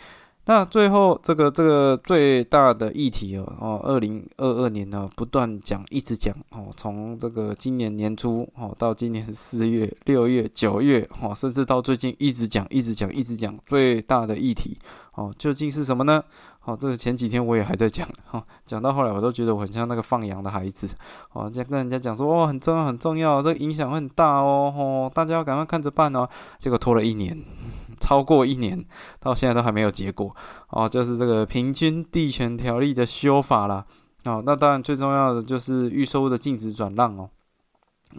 [0.45, 14.77] 那最后这个这个最大的议题哦哦，二零二二年呢不断讲一直讲哦，从这个今年年初哦到今年四月六月九月哦，甚至到最近一直讲一直讲一直讲最大的议题
[15.13, 16.23] 哦，究竟是什么呢？
[16.63, 20.88] 好，这个前几天我也还在讲，哈，讲到后来我都觉得我很像那个放羊的孩子，
[21.34, 26.30] 哦，在跟人家讲说，哦，很重要，很重要，这个影响会很大哦，吼，大家要赶快看着办哦。
[26.60, 27.36] 结果拖了一年，
[28.00, 28.86] 超过一年，
[29.19, 30.36] 到现在都还没有结果，
[30.69, 33.84] 哦，就是这个平均地权条例的修法啦。
[34.26, 37.30] 哦，那当然最重要的就是预售的禁止转让哦，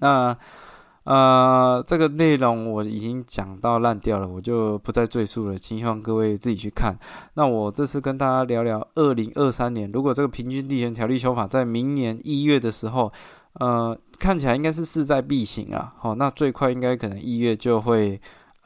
[0.00, 0.36] 那。
[1.04, 6.96] 呃，这个内容我已经讲到烂掉了，我就不再赘述了，请希望各位自己去看。
[7.34, 13.12] 那我这次跟大家聊聊二零二三年，如果这个平均地权条例修法在明年一月的时候，
[13.54, 15.92] 呃，看起来应该是势在必行啊。
[15.98, 18.20] 好，那最快应该可能一月就会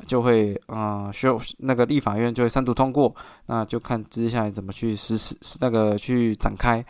[0.06, 3.14] 就会啊修那个立法院就会三读通过，
[3.46, 6.84] 那就看接下来怎么去实施那个去展开。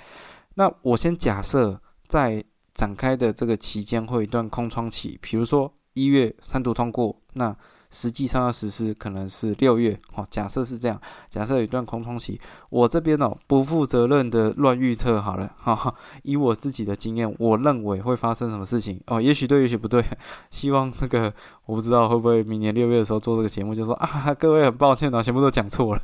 [0.54, 2.42] 那我先假设在。
[2.76, 7.56] 展开的这个期间会有一段空窗期，比如说一月三读通过，那
[7.88, 9.98] 实际上要实施可能是六月。
[10.14, 20.04] 哦，假设是这样，假设有一段空窗期，我这边哦不负责任的乱预测好了，哈哈，以我自己的经验，我认为会发生什么事情哦，也许对，也许不对，
[20.50, 21.32] 希望这个
[21.64, 26.02] 我不知道会不会明年六月的时候做这个节目，就说啊各位很抱歉哦，全部都讲错了。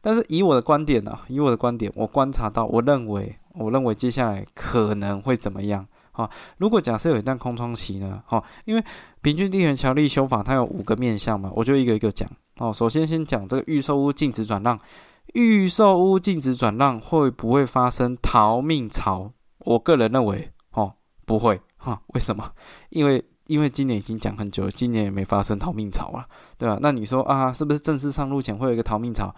[0.00, 3.38] 但是以我的观点呢，以我的观点，我观察到，我认为。
[3.58, 5.86] 我认为接下来可能会怎么样？
[6.12, 8.22] 哈，如果假设有一段空窗期呢？
[8.26, 8.82] 哈，因为
[9.20, 12.28] 平均地权条例修法它有五个面向嘛，我就一个一个讲。
[12.56, 14.78] 哦，首先先讲这个预售屋禁止转让，
[15.34, 19.32] 预售屋禁止转让会不会发生逃命潮？
[19.58, 20.94] 我个人认为，哦，
[21.24, 21.60] 不会。
[21.76, 22.52] 哈，为什么？
[22.90, 26.78] 因为因为今年已经讲很久了，今年也没发生逃命潮啊，对吧？
[26.82, 29.32] 那你说啊，是不是正式上路前会有一个逃命潮？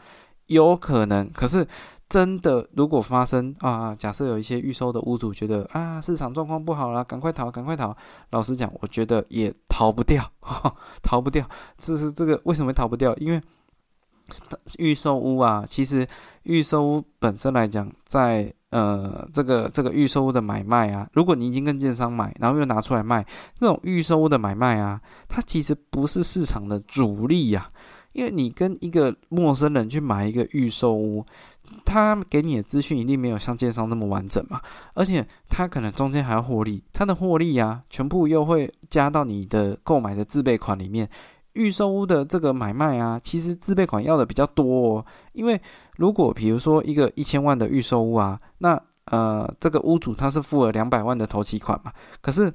[0.46, 1.66] 有可能，可是
[2.10, 7.96] 真的如果发生啊，假设有一些预售的屋主觉得啊，市场状况不好了，赶快逃，赶快逃。
[8.30, 10.28] 老实讲，我觉得也逃不掉，
[11.04, 11.48] 逃不掉。
[11.78, 13.14] 这是这个为什么逃不掉？
[13.18, 13.40] 因为
[14.78, 16.04] 预售屋啊，其实
[16.42, 23.24] 预售屋本身来讲，在呃这个这个预售屋的买卖啊，如果你已经跟建商买，然后又拿出来卖，
[23.60, 27.70] 那种预售屋的买卖啊，它其实不是市场的主力呀。
[28.12, 31.24] 因为你跟一个陌生人去买一个预售屋，
[31.84, 34.60] 他给你的资讯一定没有像建商那么完整嘛，
[34.94, 41.08] 而且他可能中间还要获利，他的获利呀，全部又会加到你的购买的自备款里面。
[41.52, 45.60] 预售屋的这个买卖啊，其实自备款要的比较多，哦，因为
[45.96, 52.52] 如果比如说一个一千万的预售屋啊，那呃这个屋主他是付了两百万的头期款嘛，可是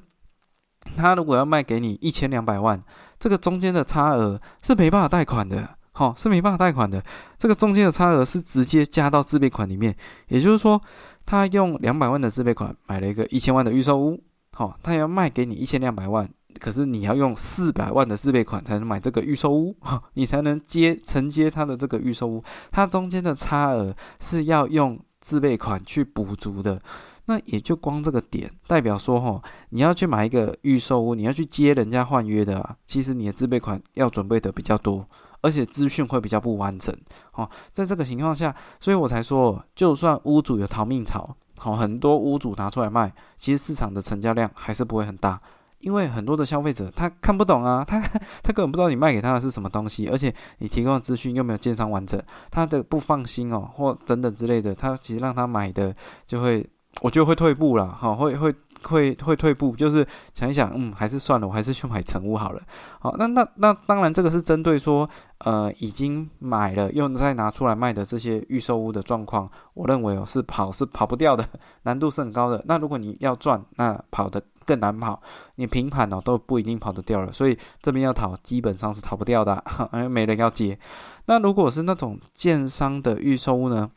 [0.96, 2.82] 他如果要卖给你一千两百万。
[3.18, 7.02] 这个中间的差额是没办法贷款的，好，是没办法贷款的。
[7.38, 9.96] 这个中间的差额是直接加到自备款里面，
[10.28, 10.80] 也就是说，
[11.24, 16.28] 他用两百万的自备款买了一个一千万的预售屋，好，他要卖给你一千两百万，
[16.60, 19.74] 可是你要用四百万的自备款才能买这个预售屋，
[20.14, 26.80] 你才能接承接他的这个预售屋，它中间的差额是要用自备款去补足的。
[27.28, 35.04] 那也就光这个点，代表说哈，你要去买一个预售屋，你要去接人家换约的啊，其实你的自备款要准备的比较多，
[35.40, 36.94] 而且资讯会比较不完整。
[37.32, 45.40] 哦，在这个情况下，所以我才说，就算屋主有逃命潮，好，很多屋主拿出来卖，其实市场的成交量还是不会很大，
[45.80, 55.92] 因为很多的消费者他看不懂啊，他他根本不知道你卖给他的是什么东西，而且你提供的资讯又没有建商完整，他的不放心哦，或等等之类的，他其实让他买的
[56.24, 56.64] 就会。
[57.02, 62.62] 我觉得会退步了，哈，会会会会退步，就是想一想，嗯，还是算了，我还是去买成屋好了。
[63.00, 71.46] 好，那那那当然，这个是针对说，呃，已经买了又再拿出来卖的这些预售屋的状况，我认为哦，是跑是跑不掉的，
[71.82, 72.62] 难度是很高的。
[72.66, 75.20] 那如果你要赚，那跑得更难跑，
[75.56, 77.30] 你平盘哦都不一定跑得掉了。
[77.30, 80.78] 所以这边要逃，基本上是逃不掉的，因为没人要接。
[81.26, 83.90] 那如果是那种建商的预售屋呢？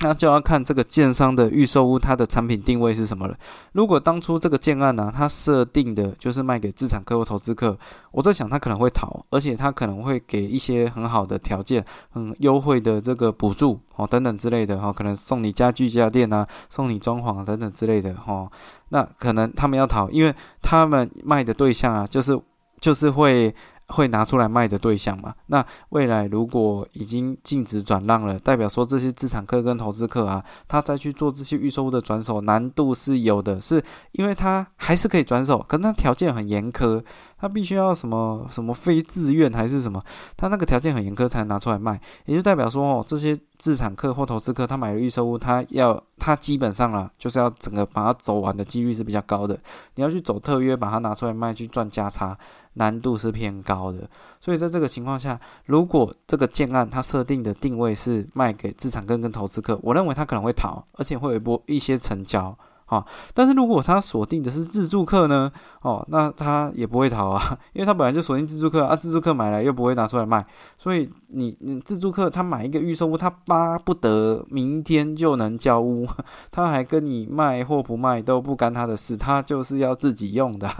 [0.00, 3.36] 那就要看这个建商的预售屋，它的产品定位是什么了。
[3.72, 7.76] 如果当初这个建案呢，它设定的就是卖给资产客或投资客，
[8.12, 18.48] 我在想他可能会逃，而且他可能会给一些很好的条件，很优惠的这个补助哦等等之类的哈，可能送你家具家电啊，送你装潢等等之类的哈。
[18.90, 20.32] 那可能他们要逃，因为
[20.62, 22.40] 他们卖的对象啊，就是
[22.80, 23.54] 就是会。
[23.88, 25.34] 会拿出来卖的对象嘛？
[25.46, 37.02] 那未来如果已经禁止转让了，代表说这些资产客跟投资客啊，他再去做这些预售物的转手难度是有的，是因为他还是可以转手，可他条件很严苛，
[37.38, 40.02] 他必须要什么什么非自愿还是什么，
[40.36, 49.58] 他那个条件很严苛才能拿出来卖，也就代表说哦，这些资产客或投资客他买了预售屋，他要他基本上啊，就是要整个把它走完的几率是比较高的，
[49.94, 52.36] 你要去走特约把它拿出来卖去赚价差。
[52.78, 54.08] 难度是偏高的，
[54.40, 63.04] 所以在这个情况下，如果这个建案它设定的定位是卖给资产跟跟投资客，我认为它可能会逃，而且会有一波一些成交啊。
[63.34, 65.50] 但是如果它锁定的是自住客呢？
[65.82, 70.46] 哦，那它也不会逃啊， 因为它本来就锁定自住客啊，自住客买来又不会拿出来卖，
[70.78, 76.06] 所以你你自住客他买一个预售屋，他巴不得明天就能交屋，
[76.50, 80.70] 他还跟你卖或不卖都不干他的事，他就是要自己用的。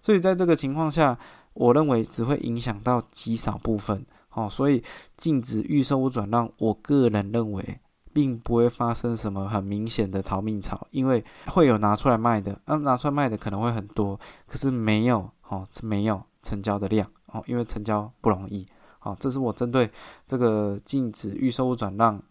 [0.00, 1.18] 所以在这个情况下。
[1.56, 4.82] 我认为只会影响到极少部分，哦，所以
[5.16, 7.80] 禁止预售屋转让，我个人认为
[8.12, 18.66] 并不会发生什么很明显的逃命潮，因为会有拿出来卖的，那拿出来卖的可能会很多，可是没有，哦，没有成交的量，哦，因为成交不容易，
[18.98, 19.90] 好，这是我针对
[20.26, 22.22] 这个禁止预售屋转让，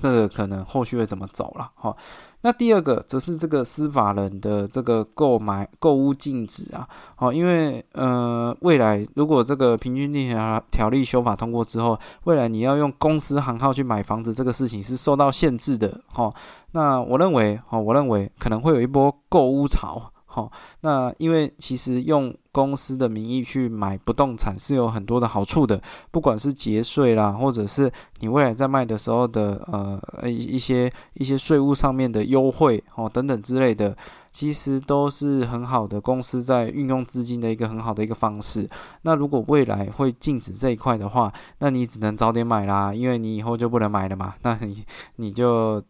[0.00, 1.96] 这个可能后续会怎么走了，哈。
[2.42, 16.32] 那第二个则是这个司法人的这个购买购物禁止啊，好，因为呃未来如果这个平均地权条例修法通过之后，未来你要用公司行号去买房子这个事情是受到限制的，哈，
[16.70, 20.12] 那我认为，哈，我认为可能会有一波购物潮。
[20.38, 20.50] 哦，
[20.82, 33.96] 那因为其实用公司的名义去买不动产是有很多的好处的，不管是节税啦，或者是你未来在卖的时候的呃一一些一些税务上面的优惠哦等等之类的。
[34.38, 38.70] 其实都是很好的公司在运用资金的一个很好的一个方式。
[39.02, 44.34] 那如果未来会禁止这一块的话，那你只能早点买啦，因为你以后就不能买了嘛。
[44.42, 44.84] 那你
[45.16, 45.82] 你就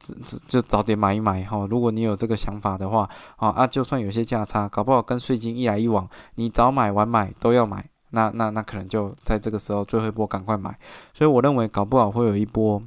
[0.47, 1.67] 就早点买一买哈。
[1.69, 10.75] 如果你有这个想法的话，啊啊，就算有些价差，搞不好跟税金一来一往，你早买晚买都要买，那那那可能就在这个时候最后一波赶快买。
[11.13, 12.83] 所以我认为搞不好会有一波。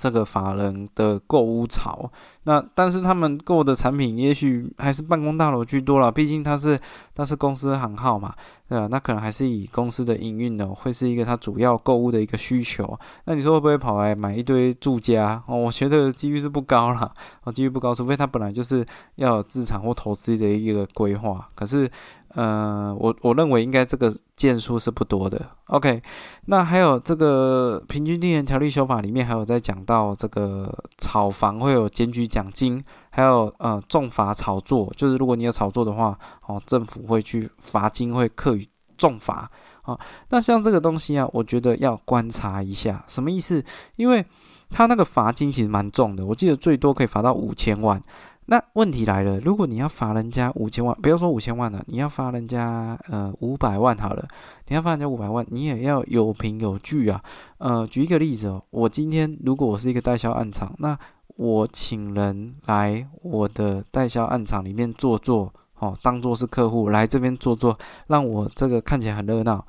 [0.00, 2.10] 这个法人的购物潮，
[2.46, 6.78] 那但是他们购的产品也许还是办公大楼居多了，毕竟它是
[7.12, 8.32] 它是公司行号嘛，
[8.68, 8.86] 对吧？
[8.88, 12.98] 那可能还是以公司的营运呢，会是一个它主要购物的一个需求。
[13.24, 15.42] 那你说会不会跑来买一堆住家？
[15.48, 18.86] 哦，我觉得几率是不高了，哦，几率不高，除非他本来就是
[19.16, 21.48] 要有资产或投资的一个规划。
[21.54, 21.90] 可是。
[22.34, 25.40] 呃，我我认为应该这个件数是不多的。
[25.68, 26.02] OK，
[26.46, 38.68] 那还有这个平均地权条例修法里面还有在讲到这个炒房会有间距奖金，还有呃重罚炒作，就是如果你有炒作的话，哦，政府会去罚金，会课予
[38.98, 39.50] 重罚。
[39.84, 43.64] 哦，那像这个东西啊，我觉得要观察一下什么意思，
[43.96, 44.22] 因为
[44.68, 48.02] 他那个罚金其实蛮重的，我记得最多可以罚到五千万。
[48.48, 54.24] 那问题来了，如果你要罚人家五千万，不要说五千万了，你要罚人家呃五百万好了，
[54.68, 57.20] 你要罚人家五百万，你也要有凭有据啊。
[57.58, 60.96] 呃，举一个例子哦，我今天如果我是一个代销案场，那
[61.36, 67.76] 我请人来我的代销案场里面坐坐，哦，当做是客户来这边坐坐，
[68.06, 69.64] 让我这个看起来很热闹，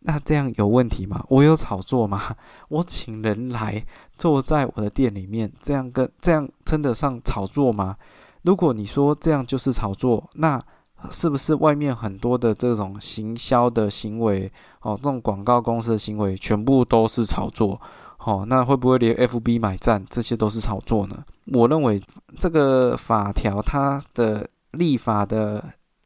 [0.00, 1.24] 那这样有问题吗？
[1.28, 2.20] 我有炒作吗？
[2.68, 3.84] 我请人来
[4.16, 7.96] 坐在我的店里面，这样跟这样称得上炒作吗？
[8.42, 10.60] 如果你说这样就是炒作，那
[11.08, 14.50] 是不是外面很多的这种行销的行为
[14.80, 17.80] 哦，这种广告公司的行为全部都是炒作？
[18.24, 21.24] 哦，那会不会连 FB 买赞这些都是炒作呢？
[21.46, 22.00] 我认为
[22.38, 25.64] 这个法条它的立法的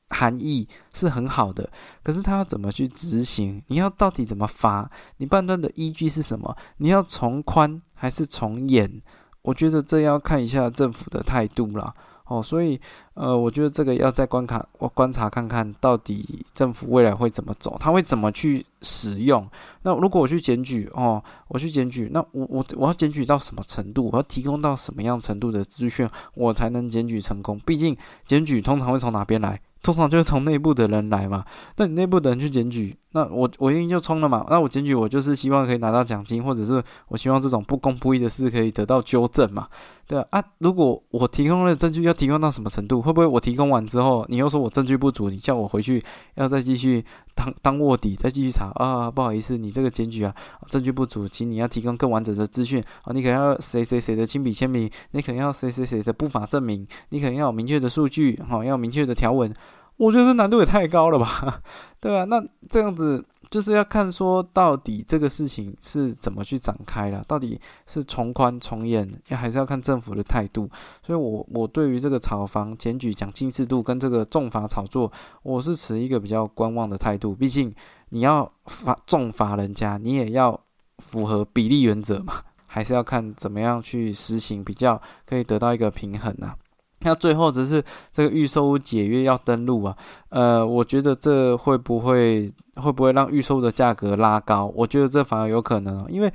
[0.08, 1.68] 含义是很好的，
[2.02, 3.62] 可是它要怎么去执行？
[3.66, 4.90] 你要到底怎么罚？
[5.18, 6.56] 你判断的依据是什么？
[6.78, 9.02] 你要从宽还是从严？
[9.42, 11.92] 我觉得这要看一下政府的态度了。
[12.26, 12.80] 哦，所以，
[13.14, 19.48] 呃，我觉得这个要再观看，我观察看看到底政府未来会怎么走，他会怎么去使用。
[19.82, 24.10] 那如果我去检举，哦，我去检举，那我我我要检举到什么程度？
[24.12, 27.60] 我要提供到什么样程度的资讯，我才能检举成功？
[27.64, 29.60] 毕竟检举通常会从哪边来？
[29.82, 31.44] 通常就是从内部的人来嘛。
[31.76, 34.46] 那你内部的人去检举，那我我愿意就冲了嘛。
[34.50, 39.68] 那我检举，我就是希望可以拿到奖金，或者是我希望这种不公不义的事可以得到纠正嘛。
[40.06, 43.00] 对啊，如果我提供的证据要提供到什么程度？
[43.00, 46.04] 会不会我提供完之后，你又说我证据不足，你叫我回去
[46.34, 47.02] 要再继续
[47.34, 49.10] 当当卧底，再继续查啊？
[49.10, 50.32] 不好意思，你这个检举啊，
[50.70, 53.12] 证据不足，请你要提供更完整的资讯啊！
[53.14, 59.52] 你可能要谁谁谁的亲笔签名，你可能要谁谁谁的不法证明，你可能要有明确的数据，哈，要明确的条文。
[59.96, 61.62] 我觉得这难度也太高了吧，
[62.00, 62.24] 对吧？
[62.24, 63.24] 那这样子。
[63.48, 70.68] 就是要看说到底这个事情是怎么去展开了，到底是从宽从严，还是要看政府的态度。
[71.00, 75.12] 所以，我我对于这个炒房检举奖金制度跟这个重罚炒作，
[75.44, 77.36] 我是持一个比较观望的态度。
[77.36, 77.72] 毕竟
[78.08, 80.60] 你要罚重罚人家，你也要
[80.98, 86.56] 符合比例原则嘛，还是要看怎么样去实行，比较可以得到一个平衡啊。
[87.00, 89.96] 那最后只是这个预售屋解约要登录啊，
[90.30, 94.66] 呃，我觉得这会不会会不会让预售的价格拉高？
[94.74, 96.32] 我觉得这反而有可能，因为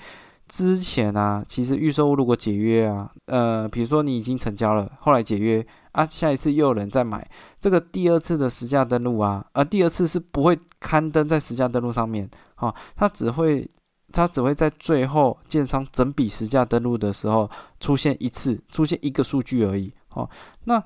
[0.47, 7.28] 之前啊，其实预售如果解约啊，呃，比如说你已经成交了，后来解约啊，下一次又有人再买，
[7.59, 13.70] 这个第二次的实价登录啊，而第二次是不会刊登在实价登录上面，哈，它只会
[14.12, 17.49] 它只会在最后建商整笔实价登录的时候
[17.80, 19.91] 出现一次，出现一个数据而已。
[20.14, 20.30] 哦，
[20.66, 20.84] 那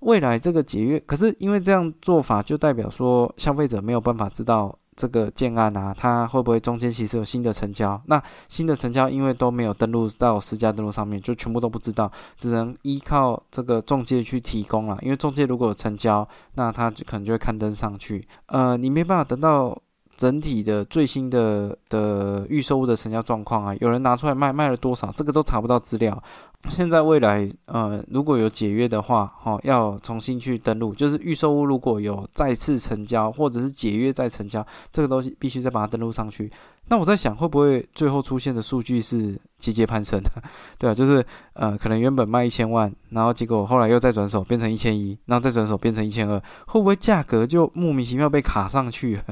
[0.00, 8.00] 未来这个解约，可是因为这样做法，就代表说消费者没有办法知道这个建案啊，它会不会中间其实有新的成交？
[8.06, 14.98] 那新的成交因为都没有登录到私家登录上面，就全部都不知道，只能依靠这个中介去提供了。
[15.02, 18.26] 因为中介如果有成交，那他就可能就会刊登上去。
[18.46, 19.80] 呃，你没办法得到。
[20.16, 26.22] 整体的最新的的预售物的成交状况啊，有人拿出来卖，卖了多少，这个都查不到资料。
[26.68, 36.50] 现在未来，呃，如果有解约的话，哈，要重新去登录，就是预售物如果有再次成交，或者是解约再成交，这个东西必须再把它登录上去。
[36.88, 40.20] 那我在想，会不会最后出现的数据是节节攀升？
[40.78, 49.22] 对啊，就是呃，可能原本卖一千万，然后结果后来又再转手变成一千一，然后再转手变成一千二，会不会价格就莫名其妙被卡上去了？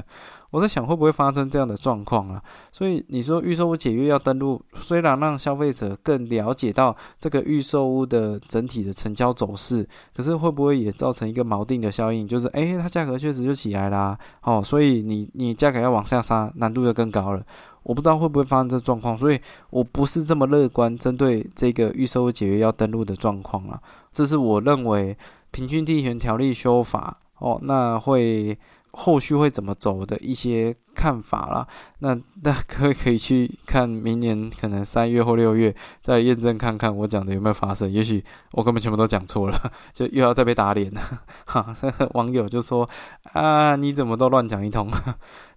[0.55, 2.41] 我在想会不会发生这样的状况啊？
[2.71, 9.85] 所以你说预售屋解约要登录，虽然让消费者更了解到这个预售屋的整体的成交走势，
[10.15, 12.25] 可是会不会也造成一个锚定的效应？
[12.25, 17.43] 就是哎，它价格确实就起来啦，哦，所以你你价格要往下杀，难度就更高了。
[17.83, 19.37] 我不知道会不会发生这状况，所以
[19.71, 23.77] 我不是这么乐观针对这个预售屋解约要登录的状况啊。
[24.13, 25.17] 这是我认为
[25.51, 28.57] 平均地权条例修法哦，那会。
[28.95, 31.67] 后续会怎么走的一些看法啦。
[31.99, 37.91] 那 大家可以去看明年可能三月或六月再验证看看我讲的有没有发生。
[37.91, 38.23] 也许
[38.53, 41.01] 我根本全部都讲错了， 就又要再被打脸了。
[41.45, 41.75] 哈，
[42.15, 42.89] 网友就说
[43.33, 44.89] 啊，你怎么都乱讲一通？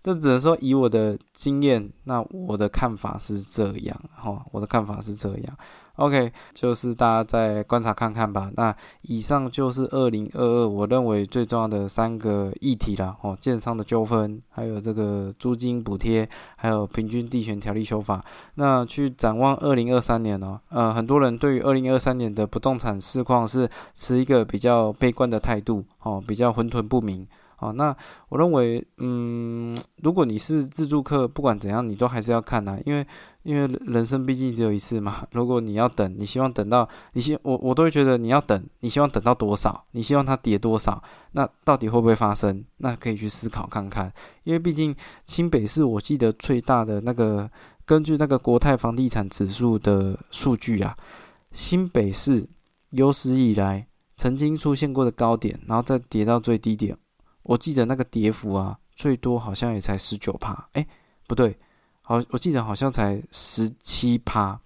[0.03, 4.01] 这只能说以我的经验，那我的看法是这样。
[4.15, 5.57] 哈，我的看法是这样。
[5.99, 8.49] OK，就是大家再观察看看吧。
[8.55, 8.73] 那
[9.03, 13.17] 以上就是二零二二我认为最重要的三个议题了。
[13.21, 18.25] 哦，建商的纠纷，还有这个租金补贴，还有平均地权条例修法。
[18.55, 20.61] 那去展望二零二三年呢？
[20.69, 27.27] 呃，很多人对于二零二三年的不动产市况是持一个比较悲观的态度，哦，比较混沌不明。
[27.59, 27.93] 哦，那
[28.29, 33.05] 我认为，嗯，如果你是自助客，不管怎样，你都还是要看呐，因为。
[33.49, 39.87] 因为人生毕竟只有一次嘛，如果你要等，你希望等到你希我我都会觉得你要等，你希望等到多少？
[39.93, 41.03] 你希望它跌多少？
[41.33, 42.63] 那到底会不会发生？
[42.77, 44.13] 那可以去思考看看。
[44.45, 44.95] 因为毕竟
[45.25, 47.51] 新北市，我记得最大的那个，
[47.87, 50.95] 根据那个国泰房地产指数的数据啊，
[51.53, 52.47] 新北市
[52.91, 53.87] 有史以来
[54.19, 56.95] 曾经出现过的高点，然后再跌到最低点，
[57.45, 60.69] 我记得那个跌幅啊，最多好像也才十九帕。
[60.75, 60.87] 哎，
[61.27, 61.57] 不对。
[62.09, 64.59] 好，我记得好像才十七趴，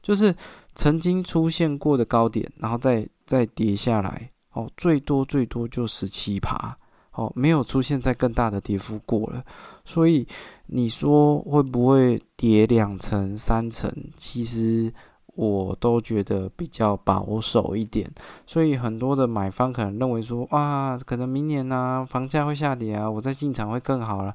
[0.00, 0.32] 就是
[0.76, 6.78] 曾经出现过的高点，然后再再跌下来，哦，最多最多就十七趴，
[7.14, 9.42] 哦，没有出现在更大的跌幅过了。
[9.84, 10.24] 所以
[10.66, 13.92] 你说会不会跌两成、三成？
[14.16, 14.94] 其实
[15.34, 18.08] 我都觉得比较保守一点。
[18.46, 24.32] 所以很多的买方可能认为说，哇，可能明年呢房价会下跌啊，我再进场会更好了。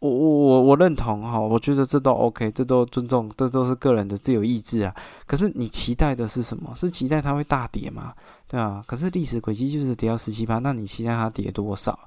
[0.00, 4.94] 我我我我认同哈，我觉得这都 OK，这都尊重，这都是个人的自由意志啊。
[5.26, 6.74] 可是你期待的是什么？
[6.74, 8.14] 是期待它会大跌吗？
[8.48, 8.82] 对啊。
[8.86, 11.98] 可是历史轨迹就是跌到十七趴，那你期待它跌多少？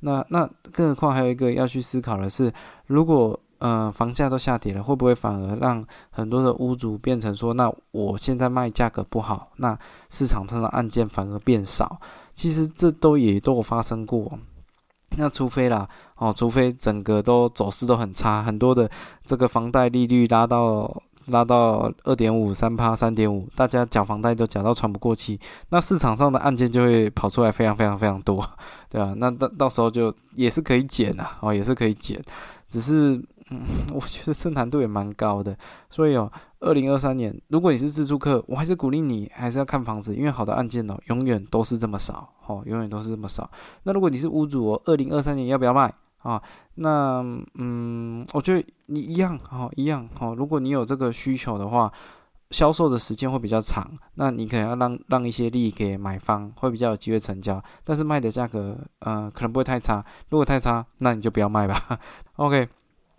[0.00, 2.50] 那那更何况还有一个要去思考的是，
[2.86, 9.78] 如果呃房价都下跌了，会不会反而让很多的屋主变成说，那我现在卖价格不好，那
[10.08, 12.00] 市场上的案件反而变少？
[12.32, 14.38] 其实这都也都有发生过。
[15.16, 18.90] 那除非啦，哦，除非整个都走势都很差，很多的
[19.24, 25.38] 这个房贷利率拉到拉到二点五、三趴、三点五，大家缴房贷都缴到喘不过气，
[25.70, 28.44] 那市场上的案件就会跑出来非常非常非常多，
[28.90, 29.14] 对吧？
[29.16, 32.22] 那到到时候就也是可以减的，哦，也是可以减，
[32.68, 33.22] 只是。
[33.52, 33.60] 嗯，
[33.92, 35.56] 我觉得这难度也蛮高的，
[35.90, 36.30] 所以哦，
[36.60, 43.50] 二零二三年，如果你是自住客，我还是鼓励你还是要看房子，因为好的案件哦，永远都是这么少，哦，永远都是这么少。
[43.82, 46.42] 那如果你是屋主哦，二零二三年要不要卖啊？
[46.76, 47.22] 那
[47.54, 51.92] 嗯，我觉得你一样，哦，一样，哦，如果你有这个需求的话，
[52.50, 60.04] 销售的时间会比较长，那你可能要让让一些利给买方，会比较有机会成交，但是卖的价格，呃，可能不会太差。
[60.28, 61.98] 如果太差，那你就不要卖吧。
[62.36, 62.68] OK。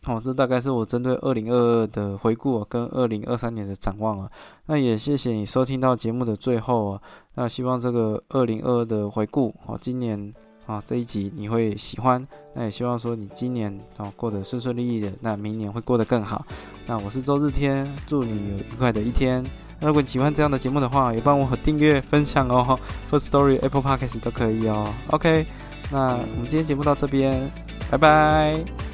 [0.06, 4.30] 好，这大概是我针对二零二二的回顾跟二零二三年的展望啊。
[4.66, 7.02] 那也谢谢你收听到节目的最后啊。
[7.36, 10.34] 那希望这个二零二二的回顾，哦，今年
[10.66, 12.28] 啊这一集你会喜欢。
[12.54, 16.46] 那也希望说你今年哦过得顺顺利利的，那明年会过得更好。
[16.86, 19.42] 那我是周日天，祝你有愉快的一天。
[19.80, 22.78] 那如果你喜欢这样的节目的话，也帮我订阅分享哦。
[23.10, 24.94] First Story Apple Podcast 都可以哦。
[25.12, 25.46] OK，
[25.90, 27.50] 那我们今天节目到这边，
[27.90, 28.93] 拜拜。